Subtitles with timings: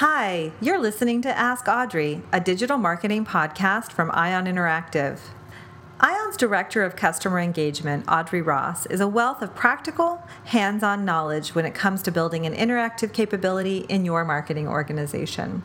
[0.00, 5.18] Hi, you're listening to Ask Audrey, a digital marketing podcast from Ion Interactive.
[5.98, 11.52] Ion's Director of Customer Engagement, Audrey Ross, is a wealth of practical, hands on knowledge
[11.52, 15.64] when it comes to building an interactive capability in your marketing organization.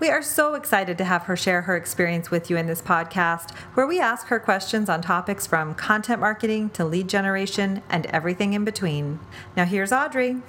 [0.00, 3.54] We are so excited to have her share her experience with you in this podcast,
[3.74, 8.54] where we ask her questions on topics from content marketing to lead generation and everything
[8.54, 9.20] in between.
[9.56, 10.42] Now, here's Audrey.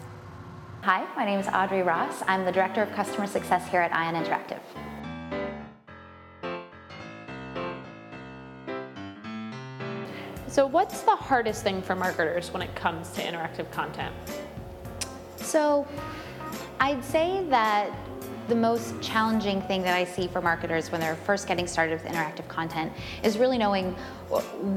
[0.81, 2.23] Hi, my name is Audrey Ross.
[2.25, 4.61] I'm the Director of Customer Success here at Ion Interactive.
[10.47, 14.15] So, what's the hardest thing for marketers when it comes to interactive content?
[15.35, 15.85] So,
[16.79, 17.91] I'd say that
[18.47, 22.09] the most challenging thing that I see for marketers when they're first getting started with
[22.09, 23.91] interactive content is really knowing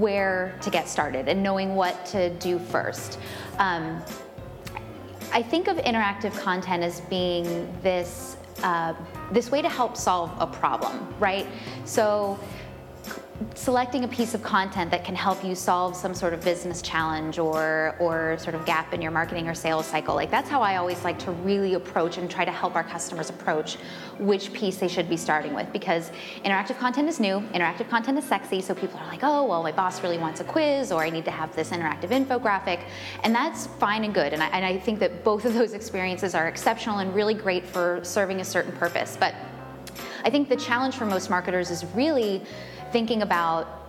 [0.01, 3.21] where to get started and knowing what to do first.
[3.59, 4.03] Um,
[5.33, 8.95] I think of interactive content as being this uh,
[9.33, 11.47] this way to help solve a problem, right?
[11.85, 12.39] So
[13.55, 17.39] selecting a piece of content that can help you solve some sort of business challenge
[17.39, 20.15] or or sort of gap in your marketing or sales cycle.
[20.15, 23.31] Like that's how i always like to really approach and try to help our customers
[23.31, 23.77] approach
[24.19, 25.73] which piece they should be starting with.
[25.73, 26.11] Because
[26.45, 29.73] interactive content is new interactive content is sexy so people are like oh well my
[29.73, 32.85] boss really wants a quiz or i need to have this interactive infographic.
[33.23, 36.35] And that's fine and good and I, and I think that both of those experiences
[36.35, 39.17] are exceptional and really great for serving a certain purpose.
[39.19, 39.35] But
[40.25, 42.43] I think the challenge for most marketers is really
[42.93, 43.83] thinking about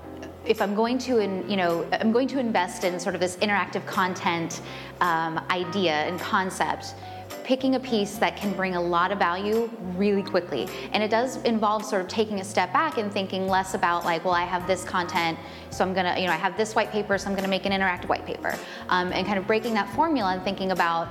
[0.45, 3.37] if I'm going to, in, you know, I'm going to invest in sort of this
[3.37, 4.61] interactive content
[5.01, 6.95] um, idea and concept,
[7.43, 10.67] picking a piece that can bring a lot of value really quickly.
[10.91, 14.23] And it does involve sort of taking a step back and thinking less about like,
[14.23, 15.37] well, I have this content,
[15.69, 17.71] so I'm gonna, you know, I have this white paper, so I'm gonna make an
[17.71, 18.57] interactive white paper,
[18.89, 21.09] um, and kind of breaking that formula and thinking about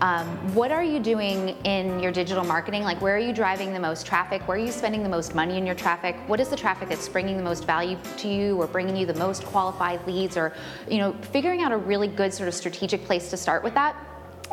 [0.00, 2.82] um, what are you doing in your digital marketing?
[2.82, 4.46] Like, where are you driving the most traffic?
[4.48, 6.16] Where are you spending the most money in your traffic?
[6.26, 9.14] What is the traffic that's bringing the most value to you or bringing you the
[9.14, 10.36] most qualified leads?
[10.36, 10.52] Or,
[10.90, 13.96] you know, figuring out a really good sort of strategic place to start with that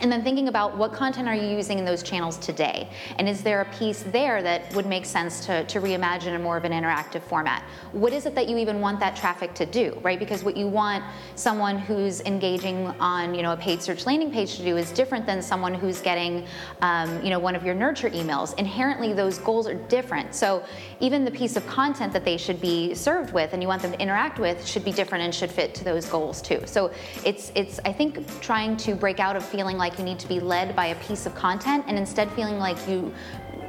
[0.02, 2.90] and then thinking about what content are you using in those channels today?
[3.18, 6.58] And is there a piece there that would make sense to, to reimagine in more
[6.58, 7.64] of an interactive format?
[7.92, 10.20] What is it that you even want that traffic to do, right?
[10.20, 11.04] Because what you want
[11.36, 15.26] someone who's engaging on, you know, a paid search landing page to do is different
[15.26, 16.46] than someone who's getting,
[16.82, 18.58] um, you know, one of your nurture emails.
[18.58, 20.34] Inherently, those goals are different.
[20.34, 20.64] So
[21.00, 23.92] even the piece of content that they should be served with and you want them
[23.92, 26.62] to interact with should be different and should fit to those goals too.
[26.66, 26.92] So
[27.24, 30.40] it's, it's I think, trying to break out of feeling like you need to be
[30.40, 33.14] led by a piece of content and instead feeling like you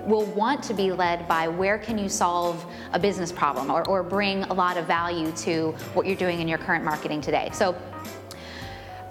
[0.06, 4.02] will want to be led by where can you solve a business problem or, or
[4.02, 7.50] bring a lot of value to what you're doing in your current marketing today.
[7.52, 7.76] So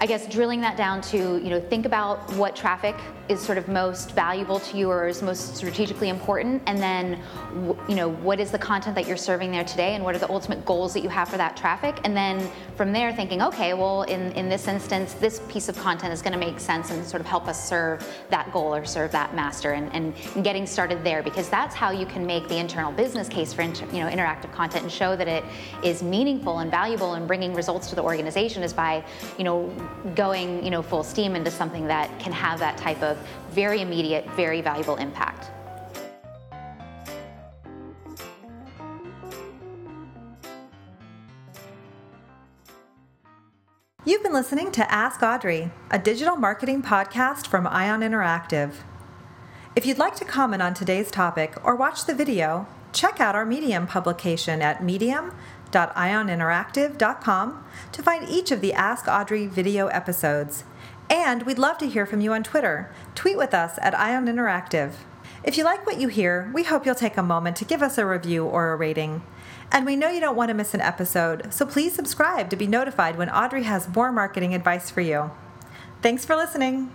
[0.01, 2.95] I guess drilling that down to, you know, think about what traffic
[3.29, 7.21] is sort of most valuable to you or is most strategically important, and then,
[7.87, 10.29] you know, what is the content that you're serving there today, and what are the
[10.31, 14.01] ultimate goals that you have for that traffic, and then from there thinking, okay, well,
[14.03, 17.21] in, in this instance, this piece of content is going to make sense and sort
[17.21, 21.21] of help us serve that goal or serve that master, and, and, getting started there
[21.21, 24.51] because that's how you can make the internal business case for, inter, you know, interactive
[24.51, 25.43] content and show that it
[25.83, 29.03] is meaningful and valuable and bringing results to the organization is by,
[29.37, 29.71] you know
[30.15, 33.17] going you know, full steam into something that can have that type of
[33.51, 35.49] very immediate, very valuable impact.
[44.03, 48.73] You've been listening to Ask Audrey, a digital marketing podcast from Ion Interactive.
[49.75, 53.45] If you'd like to comment on today's topic or watch the video, check out our
[53.45, 55.37] Medium publication at medium.com
[55.71, 60.63] www.ioninteractive.com to find each of the Ask Audrey video episodes.
[61.09, 62.93] And we'd love to hear from you on Twitter.
[63.15, 64.93] Tweet with us at Ion Interactive.
[65.43, 67.97] If you like what you hear, we hope you'll take a moment to give us
[67.97, 69.23] a review or a rating.
[69.71, 72.67] And we know you don't want to miss an episode, so please subscribe to be
[72.67, 75.31] notified when Audrey has more marketing advice for you.
[76.01, 76.91] Thanks for listening.